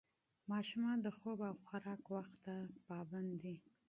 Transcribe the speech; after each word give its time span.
ماشومان 0.51 0.97
د 1.01 1.07
خوب 1.17 1.39
او 1.49 1.55
خوراک 1.65 2.03
وخت 2.15 2.35
ته 2.45 2.55
پابند 2.87 3.31
دي. 3.41 3.55